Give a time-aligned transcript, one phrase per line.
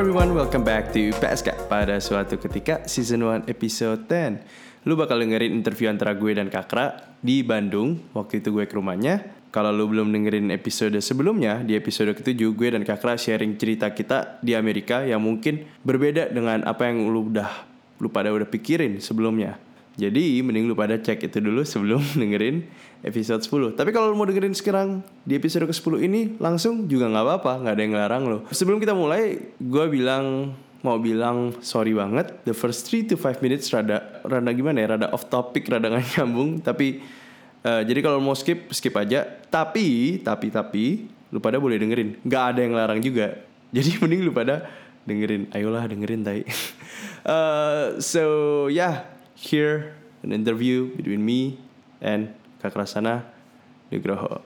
[0.00, 4.88] everyone, welcome back to PSK pada suatu ketika season 1 episode 10.
[4.88, 8.00] Lu bakal dengerin interview antara gue dan Kakra di Bandung.
[8.16, 9.20] Waktu itu gue ke rumahnya.
[9.52, 14.40] Kalau lu belum dengerin episode sebelumnya, di episode ketujuh gue dan Kakra sharing cerita kita
[14.40, 17.68] di Amerika yang mungkin berbeda dengan apa yang lu udah
[18.00, 19.60] lu pada udah pikirin sebelumnya.
[19.98, 22.62] Jadi mending lu pada cek itu dulu sebelum dengerin
[23.02, 23.74] episode 10.
[23.74, 27.74] Tapi kalau lu mau dengerin sekarang di episode ke-10 ini langsung juga nggak apa-apa, nggak
[27.74, 28.38] ada yang ngelarang lo.
[28.52, 32.44] Sebelum kita mulai, gue bilang mau bilang sorry banget.
[32.44, 34.96] The first 3 to 5 minutes rada rada gimana ya?
[34.96, 36.60] Rada off topic, rada nggak nyambung.
[36.60, 37.00] Tapi
[37.64, 39.26] eh, jadi kalau mau skip skip aja.
[39.48, 40.84] Tapi tapi tapi
[41.30, 42.20] lu pada boleh dengerin.
[42.24, 43.36] Nggak ada yang larang juga.
[43.76, 44.66] Jadi mending lu pada
[45.06, 45.46] dengerin.
[45.54, 46.42] Ayolah dengerin tai.
[47.22, 49.06] Eh, so yeah,
[49.40, 51.56] here an interview between me
[52.04, 53.24] and Kak Rasana
[53.88, 54.44] Nugroho.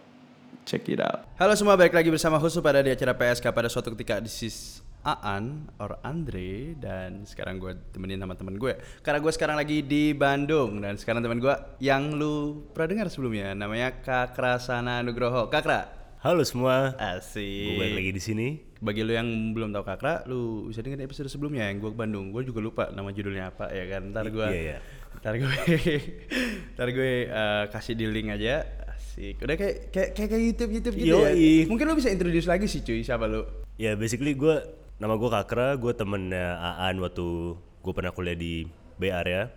[0.64, 1.26] Check it out.
[1.36, 4.56] Halo semua, balik lagi bersama Husu pada di acara PSK pada suatu ketika This is
[5.04, 6.78] Aan or Andre.
[6.78, 8.72] Dan sekarang gue temenin sama temen gue.
[9.04, 10.80] Karena gue sekarang lagi di Bandung.
[10.80, 11.52] Dan sekarang temen gue
[11.84, 13.52] yang lu pernah dengar sebelumnya.
[13.52, 15.52] Namanya Kak Rasana Nugroho.
[15.52, 17.44] Kakra Halo semua, asik.
[17.44, 18.48] Gue balik lagi di sini.
[18.84, 22.28] Bagi lu yang belum tahu Kakra lu bisa dengerin episode sebelumnya yang gue ke Bandung.
[22.28, 24.12] Gue juga lupa nama judulnya apa ya kan?
[24.12, 24.78] Ntar gue Iya, iya.
[25.24, 25.48] ntar gue
[26.76, 28.60] ntar gue eh, kasih di link aja.
[28.92, 29.40] Asik.
[29.40, 31.32] Udah kayak kayak kayak, kayak YouTube YouTube gitu ya.
[31.32, 31.64] Yoi.
[31.64, 33.00] mungkin lu bisa introduce lagi sih cuy.
[33.00, 33.48] Siapa lu?
[33.80, 34.60] Ya basically gue,
[35.00, 38.68] nama gue Kakra, gue temennya Aan waktu gue pernah kuliah di
[39.00, 39.48] Bay Area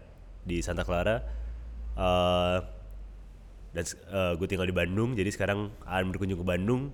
[0.47, 1.19] di Santa Clara.
[1.99, 2.57] Eh,
[3.75, 3.85] dan
[4.39, 6.89] gue tinggal di Bandung, jadi sekarang Aan berkunjung ke Bandung,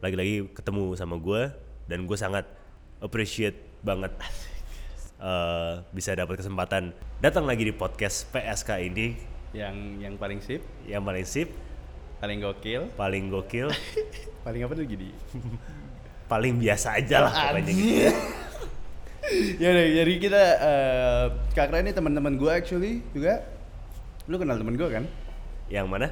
[0.00, 1.52] lagi-lagi ketemu sama gue
[1.84, 2.48] dan gue sangat
[3.04, 4.12] appreciate banget
[5.20, 9.16] eh, bisa dapat kesempatan datang lagi di podcast PSK ini.
[9.52, 10.62] Yang yang paling sip.
[10.88, 11.48] Yang paling sip,
[12.18, 12.88] paling gokil.
[12.96, 13.68] Paling gokil,
[14.44, 15.12] paling apa tuh gini
[16.30, 17.72] paling biasa aja lah pokoknya.
[17.74, 18.10] Gitu.
[19.66, 23.42] ya jadi kita eh Kakra ini teman-teman gue actually juga.
[24.30, 25.04] Lu kenal temen gue kan?
[25.66, 26.08] Yang mana?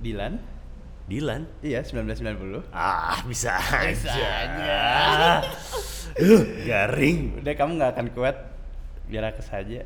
[0.00, 0.40] Dilan
[1.04, 1.44] Dilan.
[1.60, 4.26] iya 1990 Ah, bisa Bisa aja.
[4.44, 4.80] aja.
[6.12, 7.40] Uh, garing.
[7.40, 8.36] Udah kamu nggak akan kuat
[9.08, 9.80] biar aku saja.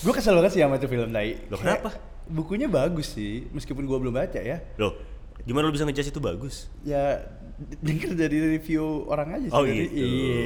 [0.00, 1.44] gue kesel banget sih sama itu film tai.
[1.52, 1.92] Loh, kenapa?
[2.24, 4.64] Bukunya bagus sih, meskipun gue belum baca ya.
[4.80, 4.96] Loh,
[5.44, 6.72] gimana lu bisa ngejudge itu bagus?
[6.88, 7.20] Ya
[7.84, 9.54] denger dari review orang aja sih.
[9.54, 9.92] Oh, gitu.
[9.92, 10.40] Iya.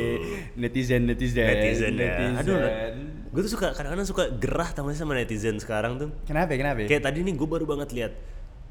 [0.59, 2.43] Netizen, netizen, Netizen ya.
[2.43, 2.95] Aduh, netizen.
[3.31, 6.11] gue tuh suka kadang-kadang suka gerah sih sama netizen sekarang tuh.
[6.27, 6.51] Kenapa?
[6.51, 6.79] ya, Kenapa?
[6.83, 6.89] ya?
[6.91, 8.13] Kayak tadi nih gue baru banget lihat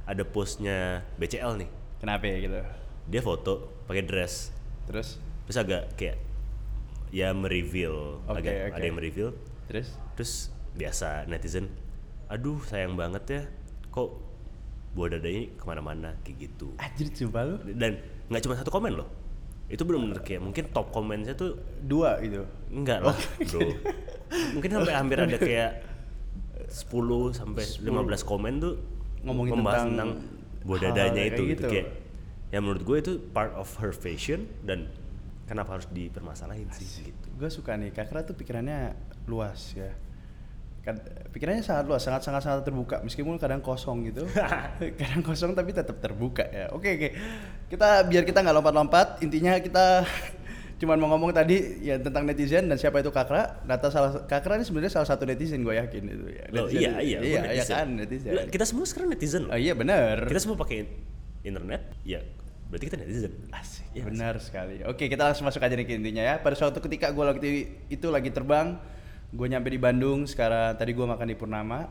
[0.06, 1.70] ada postnya BCL nih.
[1.98, 2.58] Kenapa ya gitu?
[3.06, 3.54] Dia foto
[3.86, 4.50] pakai dress,
[4.86, 6.18] Terus, terus agak kayak
[7.10, 8.76] ya mereveal, Oke, agak oke.
[8.76, 9.30] ada yang mereveal.
[9.66, 9.94] terus?
[10.14, 10.34] Terus
[10.74, 11.70] biasa netizen,
[12.28, 13.42] aduh sayang banget ya,
[13.90, 14.14] kok
[14.94, 16.74] buah dadanya ke mana-mana kayak gitu.
[16.78, 17.56] Anjir, sumpah lu.
[17.74, 19.10] dan nggak cuma satu komen loh
[19.66, 22.46] itu belum bener kayak mungkin top komennya tuh Dua gitu.
[22.70, 23.18] enggak lah
[23.50, 23.66] bro
[24.54, 25.82] mungkin sampai hampir ada kayak
[26.70, 26.94] 10
[27.34, 27.90] sampai 15
[28.24, 28.78] komen tuh
[29.26, 30.10] Ngomongin membahas tentang
[30.62, 31.50] tentang dadanya kayak itu gitu.
[31.52, 31.68] gitu.
[31.70, 31.88] kayak
[32.54, 34.88] ya menurut gue itu part of her fashion dan
[35.50, 37.28] kenapa harus dipermasalahin sih gitu.
[37.38, 38.94] Gue suka nih Kakra tuh pikirannya
[39.30, 39.94] luas ya.
[40.86, 41.02] Kan
[41.34, 43.02] pikirannya sangat luas sangat sangat sangat terbuka.
[43.02, 44.30] Meskipun kadang kosong gitu.
[45.02, 46.70] Kadang kosong tapi tetap terbuka ya.
[46.78, 47.10] Oke oke.
[47.70, 50.06] Kita biar kita nggak lompat-lompat intinya kita
[50.76, 54.68] cuman mau ngomong tadi ya tentang netizen dan siapa itu Kakra data salah Kakra ini
[54.68, 57.30] sebenarnya salah satu netizen gue yakin itu ya Loh, Netizen iya itu- iya iya gue
[57.30, 57.74] iya netizen.
[57.74, 60.84] kan netizen Lah, kita semua sekarang netizen loh oh, iya benar kita semua pakai
[61.42, 62.20] internet ya
[62.68, 64.84] berarti kita netizen Asik, Iya, benar sekali.
[64.84, 66.36] Oke, kita langsung masuk aja nih ke intinya ya.
[66.36, 67.52] Pada suatu ketika gue lagi
[67.88, 68.76] itu lagi terbang,
[69.32, 70.28] gue nyampe di Bandung.
[70.28, 71.88] Sekarang tadi gue makan di Purnama.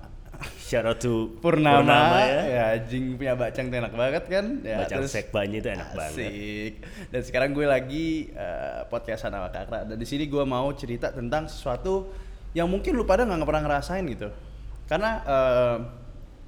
[0.58, 2.66] Shout out to Purnama, ya ya.
[2.82, 4.44] Jing punya bacang tuh enak banget kan.
[4.60, 6.72] Ya, Bacang terus- sekbanya itu enak banget Asik.
[7.10, 9.84] Dan sekarang gue lagi eh, podcastan sama Kakra.
[9.84, 12.10] Dan di sini gue mau cerita tentang sesuatu
[12.52, 14.28] yang mungkin lu pada nggak pernah ngerasain gitu.
[14.86, 15.76] Karena eh,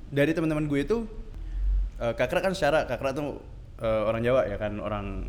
[0.09, 0.99] dari teman-teman gue itu,
[1.99, 3.39] eh, Kakra kan secara Kakra tuh
[3.79, 5.29] eh, orang Jawa ya kan, orang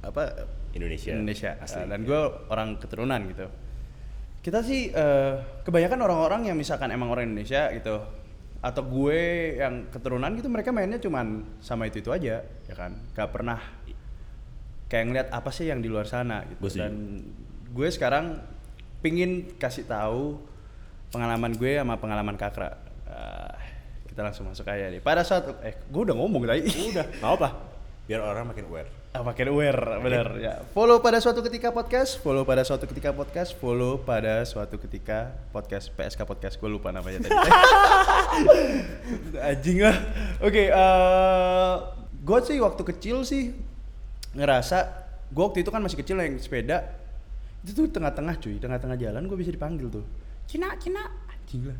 [0.00, 0.46] apa?
[0.74, 1.54] Indonesia Indonesia.
[1.62, 2.20] asli Eh, dan gue
[2.50, 3.46] orang keturunan gitu.
[4.44, 7.96] Kita sih eh, kebanyakan orang-orang yang misalkan emang orang Indonesia gitu
[8.64, 9.20] atau gue
[9.60, 12.92] yang keturunan gitu mereka mainnya cuman sama itu itu aja ya kan?
[13.16, 13.56] Gak pernah
[14.92, 16.68] kayak ngeliat apa sih yang di luar sana gitu.
[16.68, 16.80] Setuju.
[16.84, 16.92] dan
[17.72, 18.44] gue sekarang
[19.00, 20.36] pingin kasih tahu
[21.08, 22.76] pengalaman gue sama pengalaman kakra.
[23.08, 23.56] Ah,
[24.04, 26.68] kita langsung masuk aja nih pada saat eh gue udah ngomong tadi.
[26.92, 27.48] Udah nggak apa
[28.04, 30.54] biar orang makin aware makin aware, benar ya.
[30.74, 35.94] Follow pada suatu ketika podcast, follow pada suatu ketika podcast, follow pada suatu ketika podcast
[35.94, 37.38] PSK podcast gue lupa namanya tadi.
[39.54, 39.94] Anjing lah.
[40.42, 41.74] Oke, eh
[42.24, 43.54] gue sih waktu kecil sih
[44.34, 44.78] ngerasa
[45.30, 46.82] gue waktu itu kan masih kecil yang sepeda
[47.62, 50.04] itu tuh tengah-tengah cuy tengah-tengah jalan gue bisa dipanggil tuh
[50.48, 51.78] Cina Cina anjing lah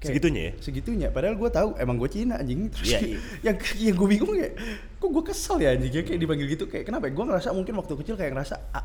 [0.00, 0.52] Kayak Segitunya ya?
[0.64, 1.08] segitunya.
[1.12, 2.72] Padahal gue tahu emang gue Cina anjing.
[2.72, 3.18] Terus kayak- iya.
[3.44, 4.52] yang yang gue bingung kayak
[4.96, 6.64] kok gue kesel ya anjing ya kayak dipanggil gitu.
[6.66, 8.84] Kayak kenapa gue ngerasa mungkin waktu kecil kayak ngerasa ah,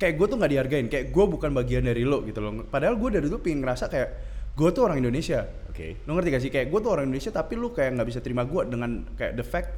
[0.00, 0.86] kayak gue tuh nggak dihargain.
[0.88, 2.64] Kayak gue bukan bagian dari lo gitu loh.
[2.64, 4.08] Padahal gue dari dulu pengen ngerasa kayak
[4.56, 5.44] gue tuh orang Indonesia.
[5.68, 6.00] Oke.
[6.08, 6.50] lo ngerti gak sih?
[6.50, 9.44] Kayak gue tuh orang Indonesia tapi lu kayak nggak bisa terima gue dengan kayak the
[9.44, 9.70] fact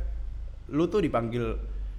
[0.71, 1.59] lu tuh dipanggil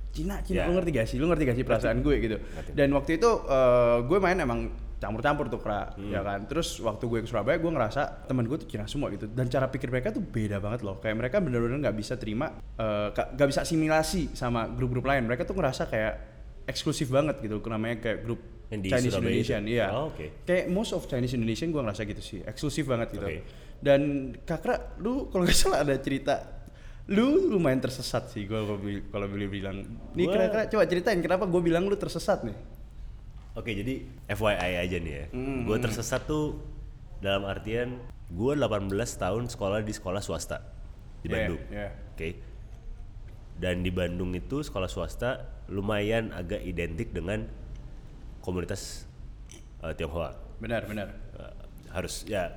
[0.09, 0.63] Cina Cina.
[0.63, 0.65] Ya.
[0.65, 1.17] lu ngerti gak sih?
[1.19, 2.39] Lu ngerti gak sih perasaan gue gitu.
[2.39, 2.71] Ngerti.
[2.71, 4.71] dan waktu itu eh, gue main emang
[5.01, 6.07] campur-campur tuh kera Hmm.
[6.07, 9.25] ya kan terus waktu gue ke Surabaya gue ngerasa temen gue tuh Cina semua gitu
[9.25, 13.07] dan cara pikir mereka tuh beda banget loh kayak mereka bener-bener nggak bisa terima eh,
[13.09, 16.13] nggak bisa asimilasi sama grup-grup lain mereka tuh ngerasa kayak
[16.63, 18.39] eksklusif banget gitu namanya kayak grup
[18.69, 19.73] Yang di Chinese Surabaya Indonesian itu?
[19.73, 20.25] iya Oh, oke.
[20.43, 23.41] kayak most of Chinese Indonesian gue ngerasa gitu sih eksklusif banget gitu Oke.
[23.81, 24.01] dan
[24.39, 26.61] kakak lu kalau nggak salah ada cerita
[27.09, 28.59] lu lumayan tersesat sih gue
[29.09, 29.81] kalau boleh bilang
[30.13, 32.55] nih kira-kira coba ceritain kenapa gue bilang lu tersesat nih
[33.51, 33.93] Oke, jadi
[34.27, 35.25] FYI aja nih ya.
[35.29, 36.59] Hmm, Gue tersesat tuh
[37.19, 40.63] dalam artian gue 18 tahun sekolah di sekolah swasta
[41.19, 41.59] di Bandung.
[41.67, 41.91] iya.
[42.11, 42.39] Oke.
[43.53, 47.45] Dan di Bandung itu sekolah swasta lumayan agak identik dengan
[48.39, 49.05] komunitas
[49.79, 50.33] eh, Tionghoa.
[50.57, 51.53] benar benar Eh,
[51.89, 52.53] harus ya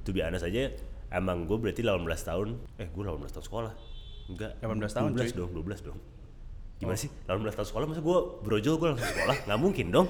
[0.00, 0.70] to be honest aja
[1.10, 3.72] emang gue berarti 18 tahun eh gue 18 tahun sekolah
[4.28, 5.36] enggak 18 tahun, 12 cuy.
[5.36, 5.98] dong 12 dong
[6.80, 7.12] gimana sih?
[7.28, 9.36] 18 tahun sekolah masa gue brojol gue langsung sekolah?
[9.44, 10.08] Nggak mungkin dong.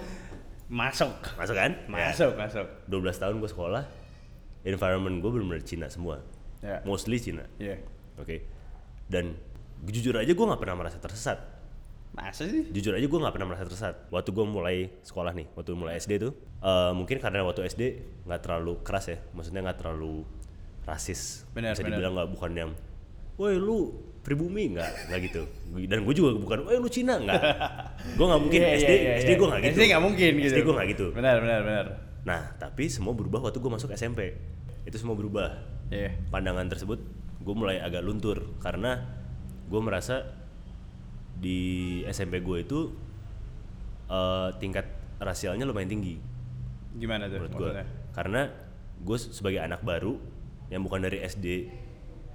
[0.71, 1.11] Masuk.
[1.35, 1.75] Masuk kan?
[1.91, 2.15] Ya.
[2.15, 2.67] masuk masuk.
[2.87, 3.83] 12 tahun gue sekolah
[4.63, 6.23] environment gue benar-benar Cina semua.
[6.63, 6.79] Ya.
[6.87, 7.45] Mostly Cina.
[7.59, 7.83] Iya
[8.21, 8.37] oke.
[9.11, 9.35] Dan
[9.83, 11.43] jujur aja gue nggak pernah merasa tersesat.
[12.15, 12.71] Masa sih?
[12.71, 14.07] Jujur aja gue nggak pernah merasa tersesat.
[14.15, 16.33] Waktu gue mulai sekolah nih waktu mulai SD tuh
[16.63, 17.83] eh, mungkin karena waktu SD
[18.31, 19.19] nggak terlalu keras ya.
[19.35, 20.23] Maksudnya nggak terlalu
[20.87, 21.49] rasis.
[21.51, 22.71] Benar, bisa dibilang nggak bukan yang
[23.41, 24.77] woi lu pribumi?
[24.77, 25.43] Nggak nggak gitu.
[25.89, 27.17] Dan gue juga bukan woi lu Cina?
[27.17, 27.43] Nggak.
[28.19, 28.61] Gue nggak mungkin.
[28.61, 29.39] Iya, SD iya, iya, SD iya.
[29.39, 29.73] gue nggak gitu.
[29.77, 30.55] SD nggak mungkin gitu.
[30.55, 31.07] SD gue nggak gitu.
[31.13, 31.87] Benar benar benar.
[32.25, 34.21] Nah tapi semua berubah waktu gue masuk SMP
[34.85, 35.61] itu semua berubah.
[35.93, 36.17] Iya.
[36.33, 37.01] Pandangan tersebut
[37.41, 39.01] gue mulai agak luntur karena
[39.69, 40.29] gue merasa
[41.41, 42.93] di SMP gue itu
[44.09, 44.87] eh, tingkat
[45.21, 46.17] rasialnya lumayan tinggi.
[46.97, 47.71] Gimana tuh menurut gue
[48.13, 48.51] karena
[49.01, 50.21] gue sebagai anak baru
[50.69, 51.73] yang bukan dari SD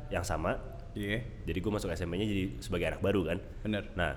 [0.09, 0.57] yang sama
[0.95, 1.19] iya.
[1.45, 3.37] Jadi gue masuk SMP-nya jadi sebagai anak baru kan?
[3.61, 4.15] Benar nah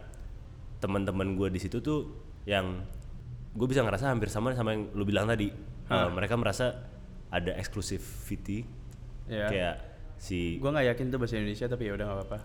[0.78, 2.06] teman-teman gue di situ tuh
[2.46, 2.86] yang
[3.58, 5.50] gue bisa ngerasa hampir sama sama yang lu bilang tadi.
[5.90, 6.06] Hah.
[6.06, 6.86] Eh, mereka merasa
[7.28, 8.64] ada exclusivity.
[9.28, 9.44] Iya.
[9.52, 9.74] kayak
[10.16, 12.38] si gue nggak yakin tuh bahasa Indonesia tapi ya udah nggak apa-apa.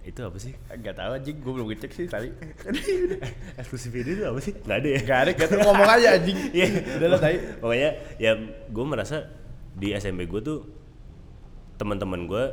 [0.00, 0.56] Itu apa sih?
[0.80, 2.32] Gak tahu anjing, gue belum ngecek sih tadi.
[3.60, 4.56] Exclusivity itu apa sih?
[4.56, 5.00] Nggak ada ya?
[5.04, 5.60] Gak ada, gak tahu.
[5.60, 6.38] Ngomong aja anjing.
[6.56, 6.66] Iya.
[6.96, 8.32] Udah lah tadi Pokoknya ya
[8.72, 9.28] gue merasa
[9.76, 10.58] di SMP gue tuh
[11.76, 12.44] teman-teman gue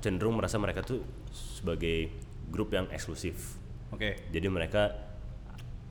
[0.00, 2.08] cenderung merasa mereka tuh sebagai
[2.48, 3.56] grup yang eksklusif.
[3.90, 4.90] Oke Jadi mereka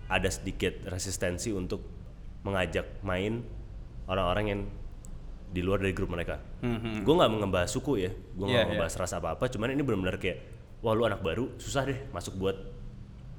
[0.09, 1.85] ada sedikit resistensi untuk
[2.41, 3.43] mengajak main
[4.09, 4.61] orang-orang yang
[5.49, 6.37] di luar dari grup mereka.
[6.61, 8.69] Hmm, Gue nggak ngebahas suku ya, gue nggak Iya, iya.
[8.69, 9.45] ngebahas ras apa-apa.
[9.49, 10.37] Cuman ini benar-benar kayak,
[10.81, 12.57] wah lu anak baru, susah deh masuk buat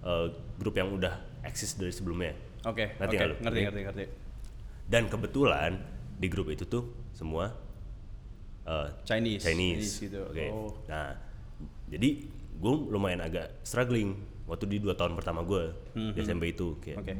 [0.02, 0.26] eh,
[0.58, 1.14] grup yang udah
[1.46, 2.34] eksis dari sebelumnya.
[2.66, 3.36] Oke, Ngerti oke, nggak lu?
[3.40, 3.66] ngerti, Oke.
[3.66, 4.04] ngerti, ngerti.
[4.90, 5.70] Dan kebetulan
[6.18, 6.84] di grup itu tuh
[7.14, 7.54] semua
[8.70, 9.90] eh, Chinese, Chinese.
[9.98, 10.20] gitu.
[10.24, 10.46] Oke.
[10.48, 10.70] Oh.
[10.86, 11.18] Nah,
[11.86, 12.08] jadi
[12.54, 14.14] gue lumayan agak struggling
[14.46, 15.74] waktu di dua tahun pertama gue
[16.14, 16.78] di SMP itu.
[16.78, 17.14] Kayak Oke.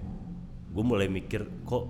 [0.71, 1.85] gue mulai mikir kok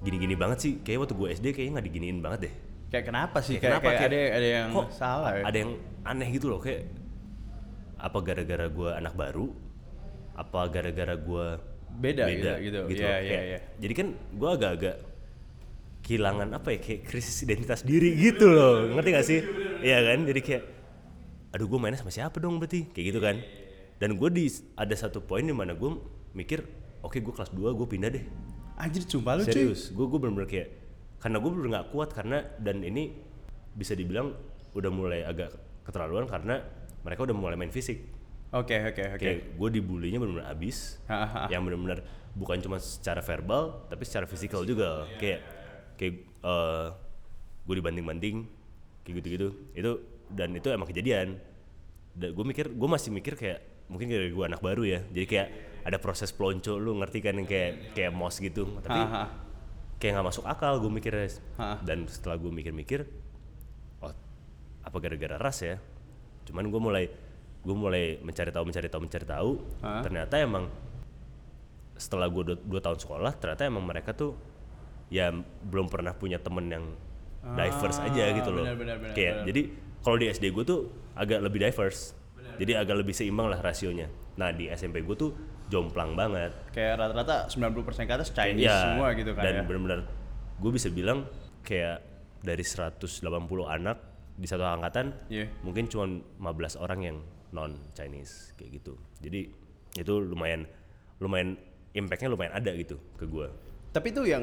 [0.00, 0.72] gini-gini banget sih.
[0.80, 2.54] Kayak waktu gue SD kayaknya nggak diginiin banget deh.
[2.88, 3.56] Kayak kenapa sih?
[3.56, 3.88] Kayak Kayak, kenapa?
[3.90, 5.42] kayak Kayak- ada ada yang kok salah ya?
[5.44, 5.72] Ada yang
[6.04, 6.82] aneh gitu loh kayak
[7.96, 9.46] apa gara-gara gue anak baru?
[10.34, 11.46] Apa gara-gara gue
[11.94, 12.80] Beda gitu, gitu.
[12.82, 12.90] Iya, loh.
[12.90, 13.58] iya, Kayak- iya.
[13.78, 14.96] Jadi kan gue agak-agak
[16.04, 18.92] kehilangan apa ya kayak krisis identitas diri gitu loh.
[18.92, 19.40] Ngerti gak sih?
[19.80, 20.28] Iya kan?
[20.28, 20.62] Jadi kayak
[21.56, 22.92] aduh gue mainnya sama siapa dong berarti?
[22.92, 23.36] Kayak gitu kan.
[23.96, 24.44] Dan gue di
[24.76, 25.90] ada satu poin di mana gue
[26.36, 26.60] mikir
[27.00, 28.24] oke gue kelas 2 gue pindah deh.
[28.74, 29.54] Anjir, sumpah lu cuy.
[29.54, 29.88] serius.
[29.96, 30.68] Gue gue bener-bener kayak
[31.24, 33.16] karena gue bener nggak kuat karena dan ini
[33.72, 34.36] bisa dibilang
[34.76, 35.56] udah mulai agak
[35.88, 36.60] keterlaluan karena
[37.00, 38.12] mereka udah mulai main fisik.
[38.54, 39.18] Oke, oke, oke.
[39.18, 41.00] kayak gue dibulinya bener-bener abis.
[41.48, 41.98] Yang bener-bener
[42.34, 45.06] bukan cuma secara verbal tapi secara fisikal juga.
[45.22, 45.53] Kayak
[45.96, 46.14] kayak
[47.64, 48.44] gue dibanting-banting
[49.04, 49.48] kayak gitu-gitu.
[49.72, 49.92] Itu
[50.32, 51.38] dan itu emang kejadian.
[52.14, 55.00] Dan gue mikir gue masih mikir kayak mungkin dari gue anak baru ya.
[55.12, 55.48] Jadi kayak
[55.84, 58.64] ada proses pelonco lu ngerti kan yang kayak kayak mos gitu.
[58.80, 59.24] Tapi Haha.
[60.00, 61.28] kayak nggak masuk akal gue mikirnya.
[61.60, 61.80] Ha.
[61.84, 63.04] dan setelah gue mikir-mikir
[64.00, 64.12] oh
[64.84, 65.76] apa gara-gara ras ya?
[66.48, 67.04] Cuman gue mulai
[67.64, 69.50] gue mulai mencari tahu mencari tahu mencari tahu.
[69.80, 70.00] Ha.
[70.04, 70.68] ternyata emang
[71.94, 74.34] setelah gue dua, dua tahun sekolah ternyata emang mereka tuh
[75.14, 75.30] ya
[75.62, 76.84] belum pernah punya temen yang
[77.54, 78.66] diverse Ah, aja gitu loh.
[78.66, 79.46] benar, benar, benar, kayak benar.
[79.46, 79.62] jadi
[80.02, 80.80] kalau di SD gue tuh
[81.14, 82.12] agak lebih diverse.
[82.54, 84.06] Jadi agak lebih seimbang lah rasionya.
[84.34, 85.30] Nah di SMP gue tuh
[85.66, 86.54] jomplang banget.
[86.70, 89.62] Kayak rata-rata 90% ke atas Chinese Iya, semua gitu kan dan ya.
[89.62, 90.00] benar-benar
[90.54, 91.26] gue bisa bilang
[91.60, 91.98] kayak
[92.40, 93.10] dari 180
[93.66, 93.98] anak
[94.34, 95.50] di satu angkatan Iya.
[95.62, 96.06] mungkin cuma
[96.38, 97.16] 15 orang yang
[97.50, 98.94] non Chinese kayak gitu.
[99.18, 99.50] Jadi
[99.94, 100.66] itu lumayan
[101.18, 101.58] lumayan
[101.90, 103.46] impactnya lumayan ada gitu ke gue
[103.94, 104.42] Tapi itu yang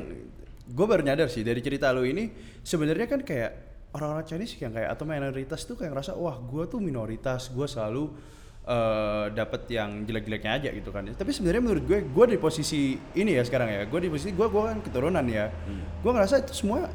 [0.71, 2.31] gue baru nyadar sih dari cerita lu ini
[2.63, 3.51] sebenarnya kan kayak
[3.91, 8.07] orang-orang Chinese yang kayak atau minoritas tuh kayak ngerasa wah gue tuh minoritas gue selalu
[8.61, 11.03] eh dapat yang jelek-jeleknya aja gitu kan.
[11.11, 14.47] Tapi sebenarnya menurut gue gue di posisi ini ya sekarang ya gue di posisi gue
[14.47, 15.51] gue kan keturunan ya.
[15.99, 16.87] Gue ngerasa itu semua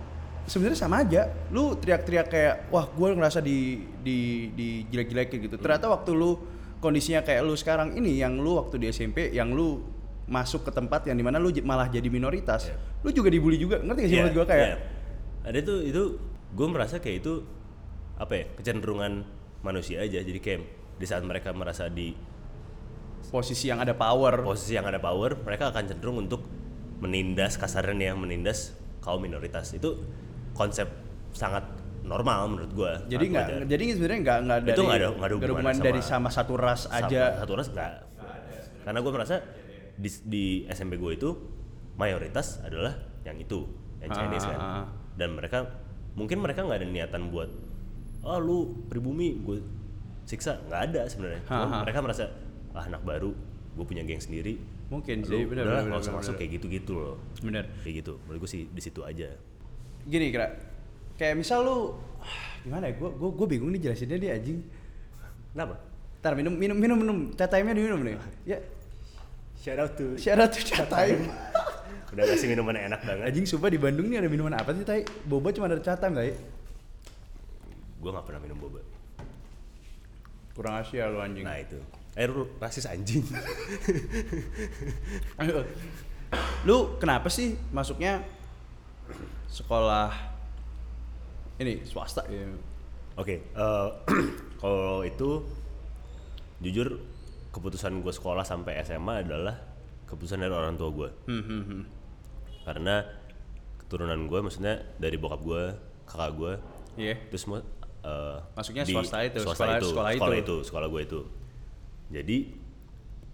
[0.48, 1.28] sebenarnya sama aja.
[1.52, 5.56] Lu teriak-teriak kayak wah gue ngerasa di di di jelek-jelekin gitu.
[5.60, 6.38] Ternyata waktu lu
[6.78, 9.95] kondisinya kayak lu sekarang ini yang lu waktu di SMP yang lu
[10.26, 12.66] masuk ke tempat yang di mana lu malah jadi minoritas,
[13.00, 14.66] lu juga dibully juga, ngerti gak sih Iya, menurut gue kayak?
[14.66, 14.76] iya.
[15.42, 16.02] ada tuh itu
[16.50, 17.32] gue merasa kayak itu
[18.16, 19.22] apa ya kecenderungan
[19.62, 20.18] manusia aja.
[20.18, 20.60] Jadi kayak
[20.96, 22.10] di saat mereka merasa di
[23.28, 24.42] posisi yang ada power.
[24.42, 26.42] posisi yang ada power mereka akan cenderung untuk
[26.98, 29.70] menindas kasarnya ya menindas kaum minoritas.
[29.70, 30.02] Itu
[30.52, 30.90] konsep
[31.30, 31.62] sangat
[32.02, 35.34] normal menurut gue jadi nggak, jadi sebenarnya nggak nggak dari Itu nggak ada- nggak ada
[35.36, 37.22] nggak hubungan dari sama- sama satu ras aja.
[37.36, 37.92] satu ras enggak
[38.82, 39.36] karena gue merasa
[39.96, 41.30] di, di SMP gue itu
[41.94, 42.92] mayoritas adalah
[43.24, 43.64] yang itu
[43.98, 44.86] yang Chinese Ah, kan ah, ah.
[45.16, 45.58] dan mereka
[46.12, 47.48] mungkin mereka nggak ada niatan buat
[48.22, 49.58] oh lu pribumi gue
[50.24, 51.80] siksa nggak ada sebenarnya Ah, ah.
[51.82, 52.28] mereka merasa
[52.72, 53.32] ah anak baru
[53.74, 56.38] gue punya geng sendiri Mungkin sih, benar, benar, nggak usah benar, masuk benar.
[56.38, 57.64] kayak gitu-gitu loh Bener.
[57.82, 59.26] kayak gitu menurut gue sih di situ aja
[60.06, 60.46] Gini kira,
[61.16, 61.78] kayak misal lu
[62.62, 62.94] gimana ya?
[62.94, 64.62] Gue gue gue bingung nih jelasinnya dia anjing.
[65.50, 65.74] kenapa
[66.22, 67.18] Ntar minum minum minum minum.
[67.32, 68.14] Time-nya diminum nih.
[68.46, 68.58] Ya,
[69.66, 71.26] shout out to syarat tuh chat time.
[72.14, 75.02] udah kasih minuman enak banget Anjing sumpah di Bandung nih ada minuman apa sih tai?
[75.26, 76.38] Boba cuma ada chat time tai.
[77.98, 78.78] gue nggak pernah minum boba
[80.54, 81.42] Kurang Asia lu anjing.
[81.42, 81.82] nah itu
[82.14, 83.26] eh lu rasis anjing.
[86.66, 88.24] Lu kenapa sih masuknya
[89.46, 90.10] sekolah
[91.60, 92.42] ini swasta ya?
[93.20, 93.88] Oke, eh,
[94.62, 95.44] kalau itu
[96.64, 96.98] jujur
[97.56, 99.56] keputusan gue sekolah sampai SMA adalah
[100.04, 101.08] keputusan dari orang tua gue.
[101.24, 101.82] Hmm, hmm, hmm.
[102.62, 103.00] Karena
[103.78, 105.62] keturunan gue, maksudnya dari bokap gue,
[106.04, 106.52] kakak gue,
[106.96, 107.16] Iya.
[107.24, 107.64] itu semua
[108.02, 110.44] eh, Masuknya di swasta itu, swasta sekolah- itu, sekolah sekolah itu.
[110.44, 111.20] itu, sekolah gue itu.
[112.08, 112.36] Jadi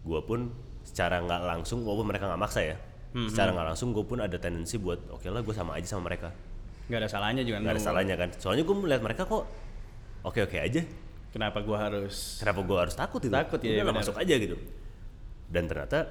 [0.01, 0.49] gue pun
[0.81, 2.77] secara nggak langsung, walaupun mereka nggak maksa ya,
[3.13, 6.09] Hmm, secara nggak langsung gue pun ada tendensi buat, oke lah gue sama aja sama
[6.09, 6.33] mereka.
[6.83, 9.45] Gak ada salahnya juga nggak ada salahnya kan soalnya gue melihat mereka kok
[10.23, 10.83] oke oke aja
[11.33, 14.05] Kenapa gua harus kenapa gue harus takut itu Takut, ya, Udah benar.
[14.05, 14.57] masuk aja gitu
[15.49, 16.09] dan ternyata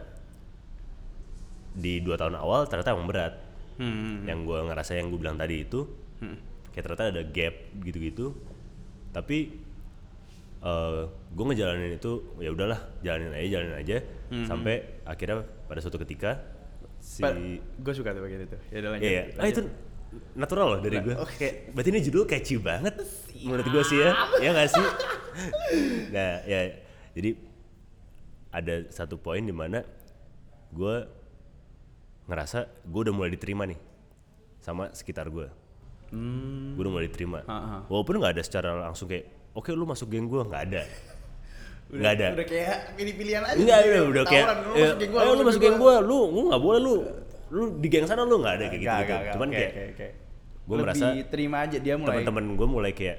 [1.72, 3.36] di dua tahun awal ternyata emang berat
[3.72, 4.28] Hmm.
[4.30, 5.88] yang gue ngerasa yang gue bilang tadi itu
[6.70, 8.36] kayak ternyata ada gap gitu-gitu
[9.10, 9.58] tapi
[11.32, 13.98] gue ngejalanin itu ya udahlah jalanin aja jalanin aja
[14.46, 16.38] sampai akhirnya pada suatu ketika
[17.02, 17.26] si
[17.58, 18.58] gue suka tuh bagian itu.
[18.70, 19.10] Ya udah lanjut.
[19.10, 19.42] Iya, iya.
[19.42, 19.62] Ah, itu
[20.36, 21.16] natural loh dari Nah, gue.
[21.18, 21.36] oke.
[21.40, 22.96] Kayak berarti ini judul catchy banget
[23.42, 24.12] menurut gue sih ya.
[24.44, 24.86] Ya nggak sih?
[26.16, 26.60] nah, ya
[27.16, 27.30] jadi
[28.52, 29.84] ada satu poin di mana
[30.72, 30.96] gue
[32.28, 33.80] ngerasa gue udah mulai diterima nih
[34.60, 35.48] sama sekitar gue.
[36.12, 36.76] Hmm.
[36.76, 37.40] Gue udah mulai diterima.
[37.48, 37.82] Ah, ah.
[37.88, 40.84] Walaupun nggak ada secara langsung kayak, oke lu masuk geng gue nggak ada.
[41.92, 42.28] Nggak ada.
[42.40, 43.60] Udah kayak pilih-pilihan aja.
[43.60, 43.92] Enggak, gitu.
[43.92, 44.48] ya udah kayak
[44.80, 46.96] eh, lu masuk geng gua, lu lu nggak boleh lu.
[47.52, 48.88] Lu di geng sana lu nggak ada kayak gitu.
[48.88, 49.12] Nggak, gitu.
[49.12, 49.34] nggak, nggak.
[49.36, 50.08] Cuman Oke, kayak oke.
[50.62, 53.18] gua Lebih merasa terima aja dia mulai teman-teman gue mulai kayak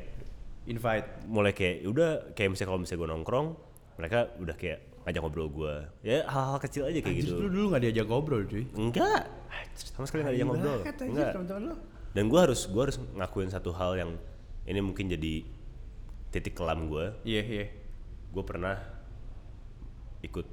[0.64, 1.08] invite.
[1.26, 3.46] mulai kayak "Ya udah kayak misalnya kalau misalnya gue nongkrong
[3.98, 7.64] mereka udah kayak ngajak ngobrol gue ya hal-hal kecil aja kayak Anjir, gitu lu dulu
[7.74, 8.62] gak diajak ngobrol cuy.
[8.72, 9.22] enggak
[9.74, 11.34] sama sekali nggak yang ngobrol enggak
[12.14, 14.10] dan gue harus gue harus ngakuin satu hal yang
[14.62, 15.42] ini mungkin jadi
[16.30, 17.66] titik kelam gue Iya, iya.
[18.30, 18.78] gue pernah
[20.22, 20.46] ikut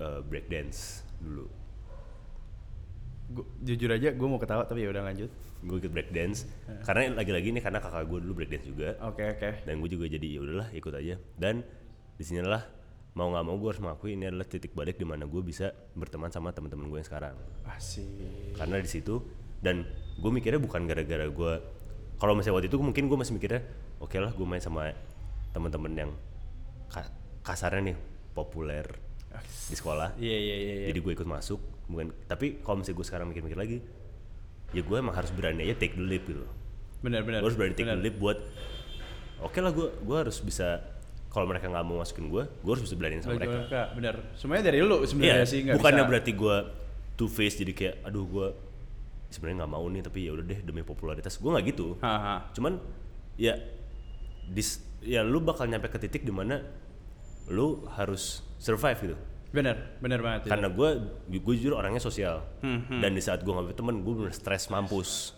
[0.00, 1.44] uh, breakdance dulu
[3.30, 5.30] Gua, jujur aja gue mau ketawa tapi ya udah lanjut.
[5.60, 6.48] gue ikut breakdance
[6.82, 9.62] karena lagi-lagi nih karena kakak gue dulu breakdance juga Oke, oke.
[9.62, 11.60] dan gue juga jadi ya udahlah ikut aja dan
[12.16, 12.64] di sinilah
[13.12, 16.28] mau nggak mau gue harus mengakui ini adalah titik balik di mana gue bisa berteman
[16.28, 17.36] sama teman-teman gue yang sekarang
[17.68, 18.56] Asik.
[18.56, 19.20] karena di situ
[19.60, 19.84] dan
[20.16, 21.52] gue mikirnya bukan gara-gara gue
[22.16, 23.60] kalau misalnya waktu itu mungkin gue masih mikirnya
[23.98, 24.96] oke lah gue main sama
[25.50, 26.10] teman-teman yang
[26.88, 27.96] ka- kasarnya nih
[28.32, 28.88] populer
[29.68, 30.74] di sekolah Iya, iya, iya.
[30.74, 30.86] iya.
[30.88, 33.78] jadi gue ikut masuk bukan tapi kalau misalnya gue sekarang mikir-mikir lagi
[34.70, 36.46] ya gue emang harus berani aja take the leap gitu
[37.02, 37.42] Benar, benar.
[37.42, 37.98] gue harus berani take benar.
[37.98, 38.38] the leap buat
[39.42, 40.78] oke lah gue gue harus bisa
[41.30, 44.14] kalau mereka nggak mau masukin gue gue harus bisa berani sama mereka mereka, benar.
[44.38, 46.10] Semuanya dari lu sebenarnya sih nggak bukannya bisa.
[46.14, 46.56] berarti gue
[47.18, 48.46] two face jadi kayak aduh gue
[49.30, 52.50] sebenarnya nggak mau nih tapi ya udah deh demi popularitas gue nggak gitu Haha.
[52.54, 52.78] cuman
[53.34, 53.54] ya
[54.50, 56.60] dis ya lu bakal nyampe ke titik di mana
[57.50, 59.16] lu harus survive gitu
[59.50, 60.48] Bener, bener banget ya.
[60.48, 60.88] karena gue
[61.28, 64.66] gue jujur orangnya sosial Hmm, dan di saat gue nggak punya temen gue bener stres
[64.66, 65.34] mampus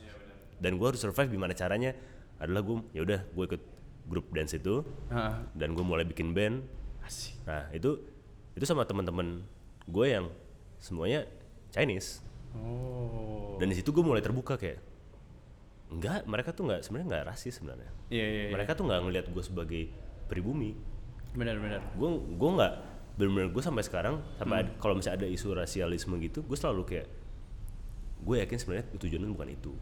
[0.59, 1.97] dan gue harus survive gimana caranya
[2.37, 3.63] adalah gue ya udah gue ikut
[4.05, 5.35] grup dance itu Heeh.
[5.55, 6.61] dan gue mulai bikin band
[7.01, 7.41] Asik.
[7.43, 8.05] nah itu
[8.53, 9.41] itu sama teman-teman
[9.85, 10.29] gue yang
[10.77, 11.25] semuanya
[11.69, 12.21] Chinese
[12.53, 13.57] Oh.
[13.57, 14.77] dan di situ gue mulai terbuka kayak
[15.89, 18.53] enggak mereka tuh nggak sebenarnya nggak rasis sebenarnya Iya, iya, iya.
[18.53, 19.83] mereka tuh nggak ngelihat gue sebagai
[20.27, 20.77] pribumi
[21.33, 21.81] Bener, bener.
[21.91, 22.75] gue gue nggak
[23.25, 24.75] bener-bener gue sampai sekarang sampai Hmm.
[24.77, 27.07] kalau misalnya ada isu rasialisme gitu gue selalu kayak
[28.21, 29.73] gue yakin sebenarnya tujuannya bukan itu.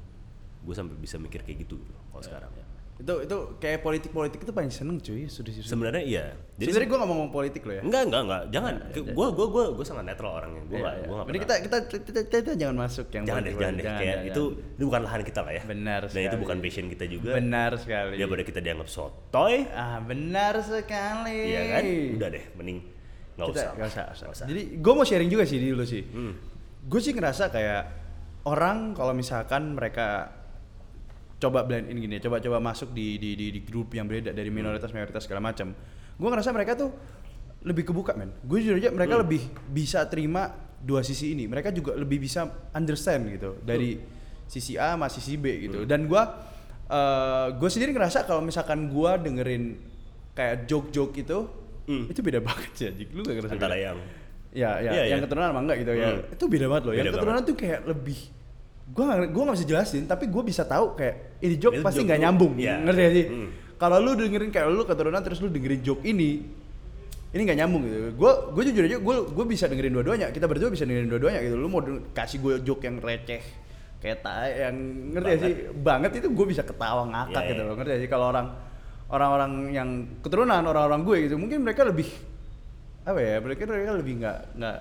[0.60, 2.52] Gue sampai bisa mikir kayak gitu gitu kalau sekarang.
[2.96, 5.60] Itu itu kayak politik-politik itu paling seneng cuy, sudah sih.
[5.62, 6.24] sebenarnya iya.
[6.54, 7.80] Jadi Sebenarnya gue gak mau ngomong politik loh ya.
[7.80, 8.74] enggak enggak enggak jangan.
[8.92, 10.60] Gue gue gue gue sangat netral orangnya.
[10.62, 11.00] Gue Iya, nggak iya.
[11.00, 13.74] gue nggak Jadi kita, kita, kita, kita, kita jangan masuk yang jangan deh politik- jangan
[13.74, 13.84] deh.
[13.98, 15.62] kayak itu itu bukan lahan kita lah ya.
[15.64, 17.30] Benar dan itu bukan passion kita juga.
[17.34, 18.14] Benar sekali.
[18.16, 19.54] daripada kita dianggap sotoy.
[19.70, 21.38] Ah, benar sekali.
[21.50, 21.82] iya kan?
[22.16, 22.80] Udah deh mending
[23.40, 24.46] nggak Kita- usah nggak usah, nggak usah.
[24.52, 26.02] Jadi gue mau sharing juga sih dulu sih.
[26.04, 26.32] Hmm.
[26.84, 27.82] Gue sih ngerasa kayak
[28.44, 30.36] orang kalau misalkan mereka
[31.40, 34.92] coba blend in gini, coba-coba masuk di, di di di grup yang beda dari minoritas
[34.92, 35.72] mayoritas segala macam.
[36.20, 36.92] Gue ngerasa mereka tuh
[37.64, 38.36] lebih kebuka men.
[38.44, 39.40] Gue jujur aja mereka lebih
[39.72, 41.48] bisa terima dua sisi ini.
[41.48, 42.44] Mereka juga lebih bisa
[42.76, 43.96] understand gitu dari
[44.44, 45.88] sisi A sama sisi B gitu.
[45.88, 46.22] Dan gue
[47.56, 49.64] gue sendiri ngerasa kalau misalkan gue dengerin
[50.34, 51.38] kayak joke-joke itu
[51.90, 52.04] Hmm.
[52.06, 53.08] itu beda banget sih Jik.
[53.10, 53.84] lu gak ngerasa antara beda?
[53.84, 53.98] yang
[54.50, 55.24] ya ya Iya, yang iya.
[55.26, 56.32] keturunan emang enggak gitu ya Hmm.
[56.32, 58.18] itu beda banget loh yang Beda keturunan tuh kayak lebih
[58.88, 62.20] gua gak, gua gak bisa jelasin tapi gua bisa tahu kayak ini joke pasti nggak
[62.20, 62.78] nyambung iya.
[62.78, 63.48] ngerti gak sih Hmm.
[63.74, 66.30] kalau lu dengerin kayak lu keturunan terus lu dengerin joke ini
[67.30, 70.66] ini nggak nyambung gitu gua gua jujur aja gua gua bisa dengerin dua-duanya kita berdua
[70.68, 73.42] bisa dengerin dua-duanya gitu lu mau kasih gue joke yang receh
[73.98, 74.76] kayak tai yang
[75.10, 77.68] ngerti gak sih banget itu gue bisa ketawa ngakak Iya, gitu iya.
[77.68, 78.46] loh ngerti gak sih kalau orang
[79.10, 79.88] orang-orang yang
[80.22, 82.06] keturunan orang-orang gue gitu mungkin mereka lebih
[83.02, 84.76] apa ya mereka mereka lebih nggak nggak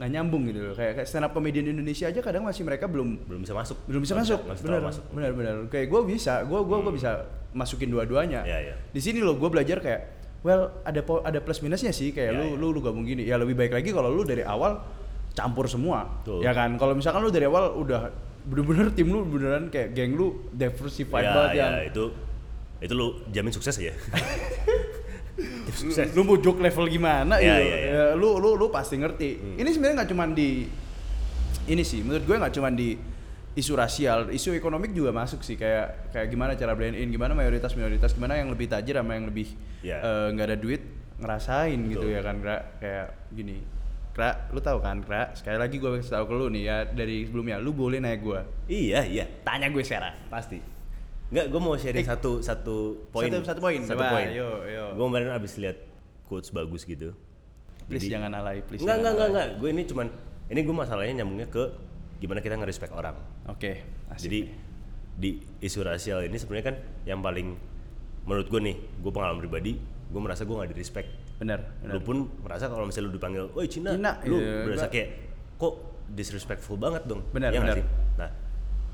[0.00, 0.72] nggak nyambung gitu loh.
[0.72, 3.84] Kayak, kayak stand up comedian Indonesia aja kadang masih mereka belum belum bisa masuk.
[3.84, 4.40] belum bisa masuk.
[4.64, 5.04] benar masuk.
[5.12, 5.54] benar benar.
[5.68, 7.10] Kayak gue bisa gue gue gue bisa
[7.52, 8.40] masukin dua-duanya.
[8.48, 8.74] Iya, iya.
[8.80, 10.00] di sini loh gue belajar kayak
[10.40, 12.16] well ada ada plus minusnya sih.
[12.16, 12.56] Kayak Iya, lu iya.
[12.56, 14.80] lu lu gabung gini ya lebih baik lagi kalau lu dari awal
[15.36, 16.08] campur semua.
[16.24, 16.48] Betul.
[16.48, 16.80] ya kan?
[16.80, 18.08] Kalau misalkan lu dari awal udah
[18.40, 22.04] bener-bener tim lu beneran kayak geng lu diversified ya, banget ya, yang itu
[22.80, 23.92] itu lu jamin sukses ya
[25.80, 27.90] sukses lu joke level gimana Iya, gitu iya, iya.
[27.92, 30.66] Ya, lu lu lu pasti ngerti ini sebenarnya nggak cuma di
[31.66, 32.96] ini sih menurut gue nggak cuma di
[33.50, 37.74] isu rasial isu ekonomik juga masuk sih kayak kayak gimana cara blend in gimana mayoritas
[37.74, 39.96] minoritas gimana yang lebih tajir sama yang lebih Iya.
[40.00, 40.82] eh, nggak ada duit
[41.20, 42.16] ngerasain gitu Betul.
[42.16, 42.56] ya kan Kra?
[42.80, 43.56] kayak gini
[44.10, 45.32] Kra, lu tahu kan Kra?
[45.32, 48.40] sekali lagi gue kasih tahu ke lu nih ya dari sebelumnya lu boleh nanya gue
[48.68, 50.60] iya iya tanya gue sekarang pasti
[51.30, 52.76] Enggak, gue mau sharing Eh, satu satu
[53.08, 53.30] poin.
[53.30, 54.26] satu- satu poin, Satu poin.
[54.28, 54.84] yo, yo.
[54.92, 55.78] Gue kemarin abis lihat
[56.26, 57.14] quotes bagus gitu.
[57.82, 59.48] please Jadi- jangan alay please Enggak, enggak, enggak, enggak.
[59.56, 60.06] Gue ini cuman
[60.46, 61.62] ini gue masalahnya nyambungnya ke
[62.16, 63.18] gimana kita nge-respect orang.
[63.44, 63.70] oke
[64.08, 64.22] asik.
[64.22, 64.40] Jadi
[65.16, 67.58] di isu rasial ini sebenarnya kan yang paling
[68.22, 69.74] menurut gue nih, gue pengalaman pribadi,
[70.06, 71.08] gue merasa gue gak di-respect.
[71.36, 74.86] benar benar Lu pun merasa kalau misalnya lu dipanggil, "Woi Cina,", Cina, lu iya, berasa
[74.86, 74.92] enggak.
[74.92, 75.08] kayak
[75.56, 75.74] kok
[76.10, 77.24] disrespectful banget dong.
[77.28, 77.78] Benar, Iya nggak benar.
[77.80, 77.86] sih?
[78.14, 78.30] Nah,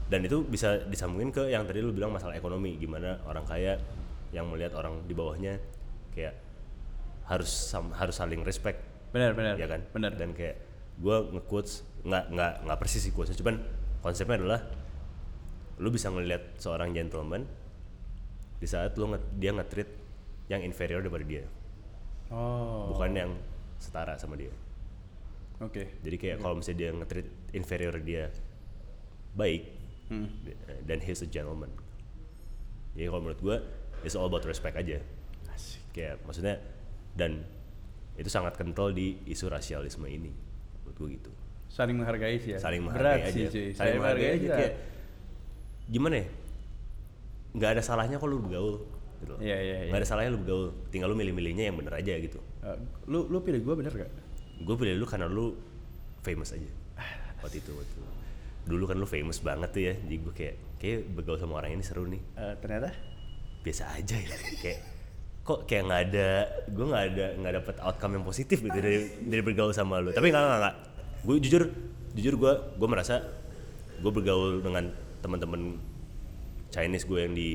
[0.06, 3.78] dan itu bisa disambungin ke yang tadi lu bilang masalah ekonomi, gimana orang kaya
[4.30, 5.58] yang melihat orang di bawahnya
[6.14, 6.34] kayak
[7.26, 8.78] harus sam- harus saling respect.
[9.10, 9.58] Benar benar.
[9.58, 9.82] Ya kan?
[9.90, 10.14] Benar.
[10.14, 10.62] Dan kayak
[10.96, 13.60] gue nge-quotes nggak nggak nggak persis sih quotesnya cuman
[14.00, 14.60] konsepnya adalah
[15.76, 17.44] lu bisa ngelihat seorang gentleman
[18.56, 19.90] di saat lu nge- dia nge-treat
[20.48, 21.44] yang inferior daripada dia.
[22.32, 22.94] Oh.
[22.94, 23.30] Bukan yang
[23.76, 24.54] setara sama dia.
[25.60, 26.00] Oke.
[26.00, 28.30] Jadi kayak kalau misalnya dia nge-treat inferior dia
[29.36, 29.75] baik
[30.06, 30.30] Hmm.
[30.86, 31.70] dan he's a gentleman.
[32.94, 33.56] Jadi kalau menurut gue
[34.06, 35.02] it's all about respect aja.
[35.50, 35.82] Asik.
[35.90, 36.60] kayak maksudnya
[37.16, 37.42] dan
[38.16, 40.32] itu sangat kental di isu rasialisme ini.
[40.84, 41.30] Menurut gue gitu.
[41.66, 42.58] Saling menghargai sih ya.
[42.62, 43.52] Saling berat menghargai sih aja.
[43.52, 43.66] cuy.
[43.74, 44.72] Saling menghargai aja sih, kayak
[45.90, 46.26] gimana ya?
[47.56, 48.76] Nggak ada salahnya kalau lu bergaul
[49.16, 49.40] gitu loh.
[49.40, 49.90] Iya, iya, iya.
[49.92, 50.66] nggak ada salahnya lu bergaul.
[50.92, 52.40] Tinggal lu milih-milihnya yang bener aja gitu.
[52.64, 52.78] Eh,
[53.10, 54.10] lu lu pilih gue bener gak
[54.56, 55.52] gue pilih lu karena lu
[56.24, 56.70] famous aja.
[57.44, 58.02] Waktu itu waktu itu.
[58.66, 61.84] Dulu kan lu famous banget tuh ya jadi gue kayak kayak bergaul sama orang ini
[61.86, 62.18] seru nih.
[62.34, 62.90] Eh, ternyata?
[63.62, 64.78] Biasa aja ya kayak
[65.46, 66.28] kok kayak nggak ada
[66.66, 70.10] gue nggak ada nggak dapet outcome yang positif gitu dari dari bergaul sama lu.
[70.10, 70.74] Tapi nggak nggak
[71.22, 71.62] gue jujur
[72.12, 73.22] jujur gue gue merasa
[73.96, 74.90] gue bergaul dengan
[75.22, 75.78] teman-teman
[76.68, 77.48] Chinese gue yang di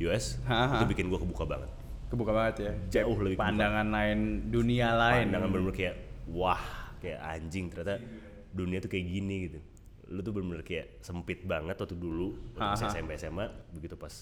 [0.00, 0.74] US Ha, ha.
[0.80, 1.68] itu bikin gue kebuka banget.
[2.08, 2.72] Kebuka banget ya?
[3.00, 3.46] Jauh lebih kebuka.
[3.52, 5.28] pandangan lain dunia lain.
[5.28, 5.96] Pandangan bener-bener kayak
[6.32, 6.64] wah
[6.98, 8.00] kayak anjing ternyata
[8.50, 9.58] dunia tuh kayak gini gitu
[10.10, 12.90] lu tuh bener-bener kayak sempit banget waktu dulu waktu ha.
[12.90, 13.46] SMP SMA.
[13.70, 14.12] Begitu pas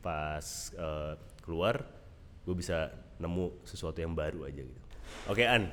[0.00, 1.82] pas eh, keluar
[2.46, 2.88] gue bisa
[3.18, 4.80] nemu sesuatu yang baru aja gitu.
[5.28, 5.66] Oke An.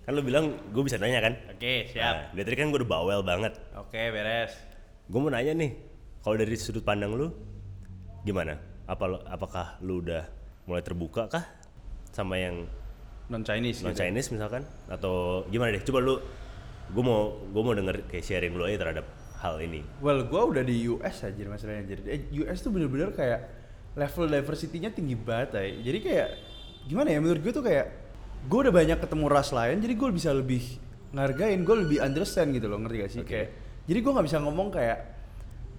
[0.00, 1.34] Kan lu bilang gue bisa nanya kan?
[1.52, 3.52] Oke, Nah, dari tadi kan gue udah bawel banget.
[3.76, 4.52] Oke, beres.
[5.10, 5.70] gue mau nanya nih
[6.22, 7.28] kalau dari sudut pandang lu
[8.22, 8.54] gimana?
[8.86, 10.22] Apa apakah lu udah
[10.66, 11.44] mulai terbuka kah
[12.10, 12.66] sama yang
[13.30, 13.86] Non Chinese.
[13.86, 14.66] non Chinese misalkan?
[14.86, 15.82] Atau gimana deh?
[15.82, 16.14] Coba lu
[16.90, 19.06] gue mau gue mau denger kayak sharing lu aja terhadap
[19.40, 21.96] hal ini Well, gue udah di US aja masalahnya.
[21.96, 23.40] Jadi eh, US tuh bener-bener kayak
[23.96, 25.64] level diversity-nya tinggi banget ya.
[25.90, 26.28] Jadi kayak
[26.84, 27.86] gimana ya menurut gue tuh kayak
[28.46, 30.62] gue udah banyak ketemu ras lain, jadi gue bisa lebih
[31.12, 33.20] ngargain, gue lebih understand gitu loh, ngerti gak sih?
[33.20, 33.28] Oke.
[33.28, 33.48] Kayak
[33.88, 34.98] jadi gue nggak bisa ngomong kayak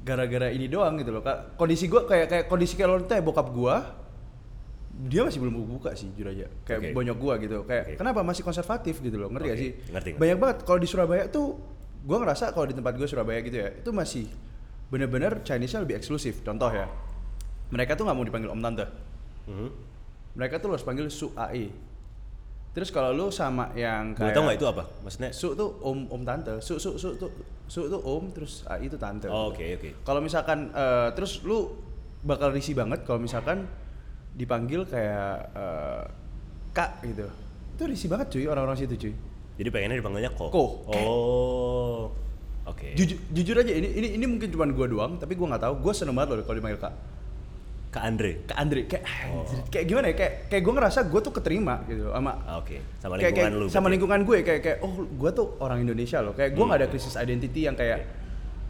[0.01, 1.21] gara-gara ini doang gitu loh.
[1.55, 3.75] Kondisi gue kayak kayak kondisi kayak lo kayak bokap gue
[5.01, 6.45] dia masih belum buka sih jujur aja.
[6.61, 6.89] Kayak Oke.
[6.93, 7.57] bonyok gua gitu.
[7.65, 7.93] Kayak Oke.
[7.97, 9.01] kenapa masih konservatif?
[9.01, 9.29] gitu loh.
[9.33, 9.71] Ngerti gak Oke, sih?
[9.71, 10.21] Ngerti, ngerti.
[10.21, 10.57] banyak banget.
[10.61, 11.57] Kalau di Surabaya tuh
[12.05, 14.25] gua ngerasa kalau di tempat gua Surabaya gitu ya itu masih
[14.91, 16.43] bener-bener Chinese-nya lebih eksklusif.
[16.45, 16.85] Contoh ya
[17.71, 18.85] mereka tuh nggak mau dipanggil om tante.
[19.47, 19.69] Mhm.
[20.31, 21.67] mereka tuh harus panggil su ai
[22.71, 24.83] terus kalau lu sama yang Boleh kayak tau nggak itu apa?
[25.03, 25.31] Maksudnya?
[25.35, 26.63] Su tuh om om tante.
[26.63, 27.27] Su su su tuh
[27.67, 29.27] su tuh om terus ai itu tante.
[29.27, 29.89] Oh, oke oke.
[30.07, 31.67] Kalau misalkan eh, terus lu
[32.23, 33.67] bakal risih banget kalau misalkan
[34.31, 36.03] dipanggil kayak eh,
[36.71, 37.27] kak gitu.
[37.75, 39.13] Itu risih banget cuy orang-orang situ cuy.
[39.59, 40.47] Jadi pengennya dipanggilnya ko?
[40.49, 40.63] Ko.
[40.87, 42.01] oh
[42.63, 42.87] oke.
[42.95, 45.73] Jujur jujur aja ini ini ini mungkin cuma gua doang tapi gua nggak tahu.
[45.79, 46.93] Gua seneng banget loh kalau dipanggil kak.
[47.91, 48.31] Kak Andre?
[48.47, 49.43] Kak Andre kayak Oh.
[49.43, 50.15] anjir, kayak gimana ya?
[50.15, 52.79] Kayak kayak gua ngerasa gua tuh keterima gitu sama Ah, oke.
[53.03, 56.23] Sama kayak, lingkungan kayak lu sama lingkungan gue kayak kayak oh gue tuh orang Indonesia
[56.23, 56.31] loh.
[56.31, 56.93] Kayak gue nggak ada Hmm.
[56.95, 57.99] krisis identity yang kayak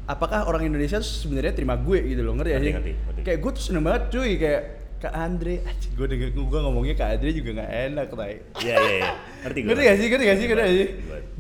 [0.10, 2.02] apakah orang Indonesia sebenarnya terima gue?
[2.02, 2.74] gitu loh ngerti sih?
[2.74, 2.92] ngerti.
[3.22, 4.62] kayak gue tuh seneng banget cuy kayak
[5.02, 8.34] Kak Andre, gue denger gue ngomongnya Kak Andre juga nggak enak tay.
[8.62, 9.12] iya iya iya
[9.42, 10.88] ngerti gue Ngerti gak sih, ngerti gak sih, ngerti gak sih?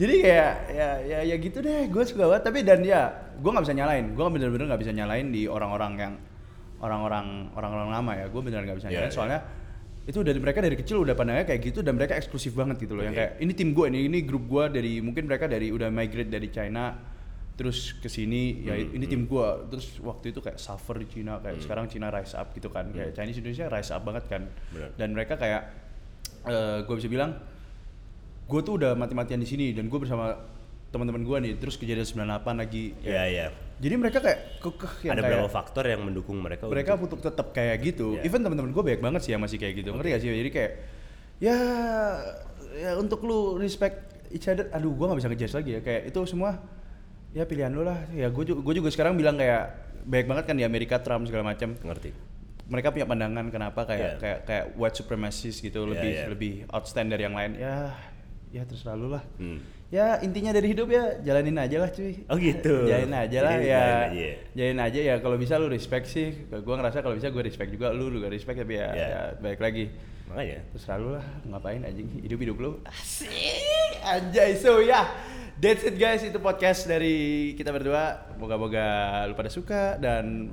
[0.01, 2.43] Jadi kayak ya ya ya gitu deh, gue suka banget.
[2.49, 3.01] Tapi dan ya,
[3.37, 4.05] gue nggak bisa nyalain.
[4.17, 6.13] Gue bener-bener nggak bisa nyalain di orang-orang yang
[6.81, 8.25] orang-orang orang-orang lama ya.
[8.33, 9.11] Gue beneran nggak bisa Iya, nyalain.
[9.11, 9.15] iya.
[9.15, 9.39] Soalnya
[10.01, 13.05] itu dari mereka dari kecil udah pandangnya kayak gitu dan mereka eksklusif banget gitu loh.
[13.05, 13.21] Yang Oke.
[13.21, 16.49] kayak ini tim gue ini ini grup gue dari mungkin mereka dari udah migrate dari
[16.49, 16.97] China
[17.51, 21.37] terus ke sini ya Hmm, ini tim gue terus waktu itu kayak suffer di Cina
[21.37, 22.89] kayak sekarang Cina rise up gitu kan.
[22.89, 24.43] Kayak Chinese Indonesia rise up banget kan.
[24.47, 24.73] Hmm.
[24.73, 24.89] Benar.
[24.97, 25.63] dan mereka kayak
[26.87, 27.37] gue bisa bilang
[28.49, 30.33] gue tuh udah mati-matian di sini dan gue bersama
[30.91, 33.47] teman-teman gue nih terus kejadian 98 lagi iya iya.
[33.81, 37.49] Jadi mereka kayak kekeh ada kayak beberapa faktor yang mendukung mereka mereka untuk untuk tetap
[37.49, 38.17] kayak gitu.
[38.19, 38.27] Iya.
[38.27, 39.89] even teman-teman gue banyak banget sih yang masih kayak gitu.
[39.93, 40.29] Ngerti gak sih?
[40.29, 40.71] Jadi kayak
[41.41, 41.57] ya
[42.77, 45.81] ya untuk lu respect each other aduh gue nggak bisa ngejudge lagi ya.
[45.81, 46.61] Kayak itu semua
[47.31, 47.97] ya pilihan lu lah.
[48.11, 49.63] Ya gue juga gue juga sekarang bilang kayak
[50.01, 52.11] banyak banget kan di Amerika Trump segala macam ngerti.
[52.67, 54.19] Mereka punya pandangan kenapa kayak Iya.
[54.19, 56.25] kayak kayak white supremacist gitu Iya, lebih iya.
[56.27, 57.59] lebih outstand dari yang lain.
[57.59, 57.91] Ya
[58.51, 59.23] ya terserah lu lah.
[59.39, 59.59] Hmm.
[59.91, 62.23] ya intinya dari hidup ya jalanin aja lah cuy.
[62.31, 62.87] Oh, gitu.
[62.87, 63.75] jalanin aja lah Jadi ya.
[63.75, 64.23] jalanin aja.
[64.23, 64.33] Ya.
[64.55, 65.15] jalanin aja ya.
[65.19, 66.31] Kalau bisa lu respect sih.
[66.47, 69.07] Gue ngerasa kalau bisa gue respect juga lu juga respect tapi ya, Iya.
[69.07, 69.91] ya baik lagi.
[70.31, 70.63] Makanya.
[70.71, 72.71] Terserah lu lah ngapain anjing hidup hidup lu.
[72.87, 73.99] Asik.
[73.99, 75.03] Anjay so ya
[75.61, 76.25] that's it guys.
[76.25, 78.33] Itu podcast dari kita berdua.
[78.41, 80.49] Moga-moga lu pada suka dan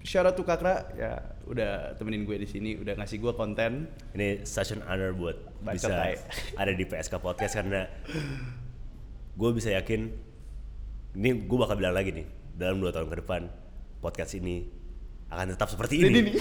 [0.00, 0.88] shout out to Kakra.
[0.96, 3.86] Ya udah temenin gue di sini udah ngasih gue konten.
[4.16, 6.16] Ini such an honor buat Bacot, bisa tai.
[6.56, 7.84] ada di PSK Podcast karena
[9.36, 10.08] gue bisa yakin
[11.20, 13.52] ini gue bakal bilang lagi nih dalam dua tahun ke depan
[14.00, 14.64] podcast ini
[15.28, 16.32] akan tetap seperti ini.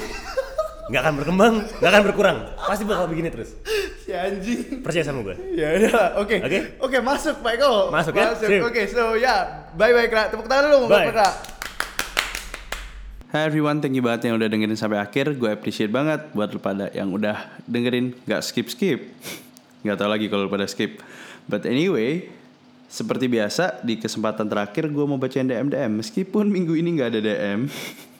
[0.85, 2.37] Nggak akan berkembang nggak akan berkurang.
[2.55, 3.59] Pasti bakal begini terus
[4.05, 6.37] si anjing percaya sama gue Ya udah, oke.
[6.45, 6.59] Oke?
[6.77, 7.89] Oke, masuk Pak Eko.
[7.89, 8.37] Masuk ya?
[8.37, 8.69] Masuk.
[8.69, 10.29] Oke, so ya, bye bye Kra.
[10.29, 11.09] Tepuk tangan dulu Bye.
[11.09, 11.29] buat Kra.
[13.33, 15.33] Hai everyone, thank you banget yang udah dengerin sampai akhir.
[15.41, 19.09] Gue appreciate banget buat lu pada yang udah dengerin, gak skip skip.
[19.81, 21.01] Gak tau lagi kalau pada skip.
[21.49, 22.29] But anyway,
[22.85, 25.91] seperti biasa di kesempatan terakhir gue mau bacain DM DM.
[25.97, 27.59] Meskipun minggu ini nggak ada DM.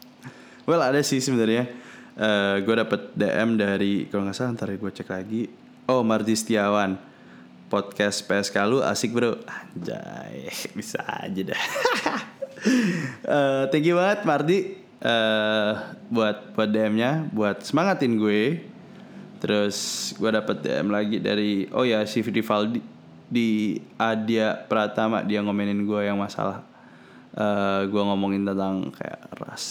[0.68, 1.70] well ada sih sebenarnya.
[2.18, 5.65] Eh gue dapet DM dari kalau nggak salah ntar gue cek lagi.
[5.86, 6.98] Oh Mardi Setiawan.
[7.70, 9.38] Podcast PSK lu asik bro.
[9.46, 11.64] Anjay, bisa aja dah.
[13.22, 14.60] Eh, thank you banget Mardi
[14.98, 15.72] eh
[16.10, 18.66] buat buat DM-nya, buat semangatin gue.
[19.38, 22.82] Terus gue dapet DM lagi dari oh ya si Vivaldi
[23.30, 26.66] di Adia Pratama dia ngomenin gue yang masalah
[27.38, 29.66] eh gue ngomongin tentang kayak ras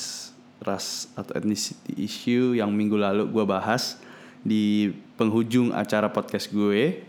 [0.62, 3.98] ras atau ethnicity issue yang minggu lalu gue bahas
[4.45, 7.01] di penghujung acara podcast gue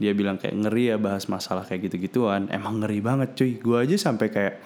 [0.00, 2.50] dia bilang kayak ngeri ya bahas masalah kayak gitu-gituan.
[2.50, 3.52] Emang ngeri banget cuy.
[3.62, 4.58] Gue aja sampai kayak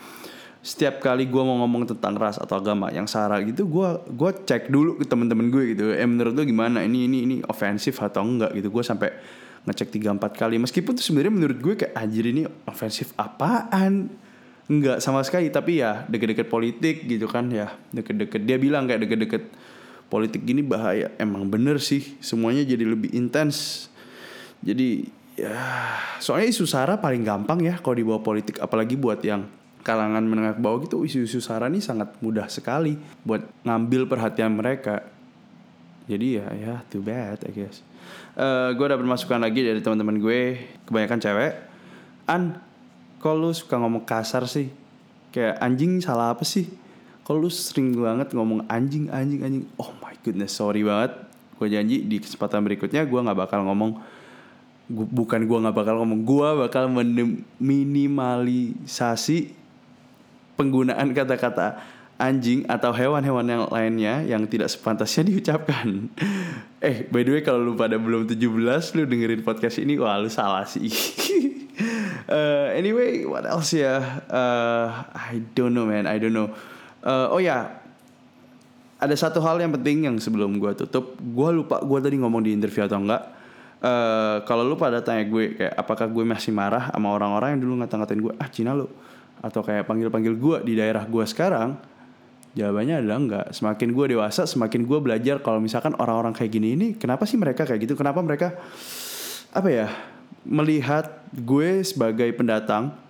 [0.65, 3.87] setiap kali gue mau ngomong tentang ras atau agama yang sara gitu gue
[4.19, 5.93] gua cek dulu ke temen-temen gue gitu.
[5.93, 6.81] Eh menurut lu gimana?
[6.83, 8.73] Ini ini ini ofensif atau enggak gitu?
[8.73, 9.13] Gue sampai
[9.69, 10.57] ngecek tiga empat kali.
[10.57, 14.09] Meskipun tuh sebenarnya menurut gue kayak anjir ini ofensif apaan?
[14.67, 15.53] Enggak sama sekali.
[15.53, 17.71] Tapi ya deket-deket politik gitu kan ya.
[17.93, 18.43] Deket-deket.
[18.47, 19.43] Dia bilang kayak deket-deket
[20.07, 21.11] politik gini bahaya.
[21.19, 23.89] Emang bener sih semuanya jadi lebih intens.
[24.63, 25.57] Jadi ya
[26.23, 28.63] soalnya isu sara paling gampang ya kalau dibawa politik.
[28.63, 29.47] Apalagi buat yang
[29.87, 35.07] kalangan menengah ke bawah gitu isu-isu sara ini sangat mudah sekali buat ngambil perhatian mereka.
[36.07, 37.83] Jadi ya ya too bad I guess.
[38.39, 40.63] Uh, gue dapat masukan lagi dari teman-teman gue.
[40.87, 41.53] Kebanyakan cewek.
[42.27, 42.63] An
[43.19, 44.71] kalau suka ngomong kasar sih?
[45.35, 46.86] Kayak anjing salah apa sih
[47.27, 51.11] kalau lu sering banget ngomong anjing anjing anjing oh my goodness sorry banget
[51.59, 53.99] gue janji di kesempatan berikutnya gue nggak bakal ngomong
[54.87, 56.87] Gu- bukan gue nggak bakal ngomong gue bakal
[57.59, 59.51] minimalisasi
[60.55, 61.83] penggunaan kata-kata
[62.17, 66.09] anjing atau hewan-hewan yang lainnya yang tidak sepantasnya diucapkan.
[66.87, 68.41] eh, by the way kalau lu pada belum 17
[68.97, 70.89] lu dengerin podcast ini wah lu salah sih.
[72.27, 74.03] Eh, anyway, what else ya?
[74.27, 76.51] Eh, I don't know man, I don't know.
[77.07, 77.71] Eh, oh ya,
[78.99, 82.51] ada satu hal yang penting yang sebelum gue tutup, gue lupa gue tadi ngomong di
[82.51, 83.23] interview atau enggak.
[83.79, 87.75] Eh, kalau lu pada tanya gue kayak apakah gue masih marah sama orang-orang yang dulu
[87.79, 88.91] ngata-ngatain gue ah Cina lu.
[89.39, 91.79] Atau kayak panggil-panggil gue di daerah gue sekarang
[92.59, 93.47] jawabannya adalah enggak.
[93.55, 97.63] Semakin gue dewasa semakin gue belajar kalau misalkan orang-orang kayak gini ini kenapa sih mereka
[97.63, 97.95] kayak gitu?
[97.95, 98.59] Kenapa mereka
[99.55, 99.87] apa ya
[100.43, 103.06] melihat gue sebagai pendatang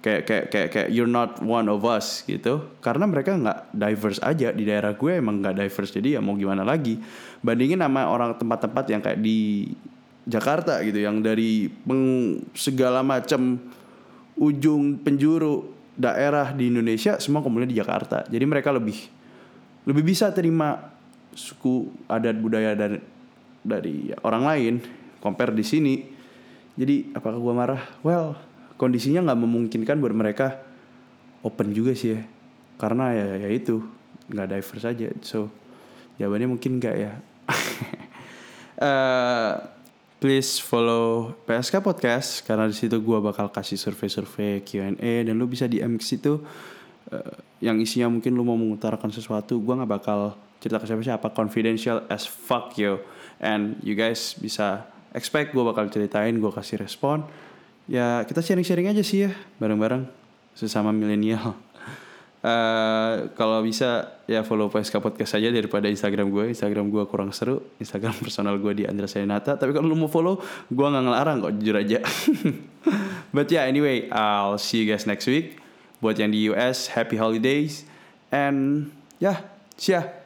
[0.00, 2.64] kayak kayak kayak kayak you're not one of us gitu.
[2.80, 4.48] Karena mereka nggak diverse aja.
[4.50, 5.92] Di daerah gue emang nggak diverse.
[5.92, 6.96] Jadi ya mau gimana lagi?
[7.44, 9.70] Bandingin sama orang tempat-tempat yang kayak di
[10.24, 10.98] Jakarta gitu.
[11.04, 13.60] Yang dari peng- segala macam
[14.40, 15.68] ujung penjuru
[16.00, 18.24] daerah di Indonesia semua kumpulnya di Jakarta.
[18.24, 18.96] Jadi mereka lebih
[19.84, 20.80] lebih bisa terima
[21.36, 22.98] suku adat budaya dari
[23.60, 24.74] dari orang lain
[25.20, 25.94] compare di sini.
[26.72, 27.82] Jadi apakah gua marah?
[28.00, 28.49] Well
[28.80, 30.56] kondisinya nggak memungkinkan buat mereka
[31.44, 32.24] open juga sih ya.
[32.80, 33.84] Karena ya ya itu
[34.32, 35.12] nggak diverse aja.
[35.20, 35.52] So
[36.16, 37.12] jawabannya mungkin nggak ya.
[38.80, 39.52] Eh,
[40.16, 44.96] please follow PSK Podcast karena di situ gua bakal kasih survei-survei Q&A
[45.28, 46.40] dan lu bisa DM ke situ.
[47.12, 50.32] Eh, yang isinya mungkin lu mau mengutarakan sesuatu gua nggak bakal
[50.64, 51.28] cerita ke siapa-siapa.
[51.36, 53.04] Confidential as fuck yo.
[53.36, 57.28] And you guys bisa expect gua bakal ceritain gua kasih respon
[57.86, 59.30] ya kita sharing-sharing aja sih ya
[59.62, 60.04] bareng-bareng
[60.52, 61.54] sesama milenial
[62.40, 66.56] Eh, kalau bisa ya follow PSK Podcast aja daripada Instagram gue.
[66.56, 67.60] Instagram gue kurang seru.
[67.76, 69.60] Instagram personal gue di Andra Sayanata.
[69.60, 70.40] Tapi kalau lu mau follow,
[70.72, 72.00] gue nggak ngelarang kok jujur aja.
[73.36, 75.60] But yeah, anyway, I'll see you guys next week.
[76.00, 77.84] Buat yang di US, happy holidays.
[78.32, 78.88] And
[79.20, 79.44] yeah,
[79.76, 80.19] see ya.